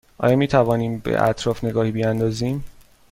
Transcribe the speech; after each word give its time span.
آیا 0.17 0.35
می 0.35 0.47
توانیم 0.47 0.97
به 0.99 1.23
اطراف 1.23 1.63
نگاهی 1.63 1.91
بیاندازیم؟ 1.91 2.63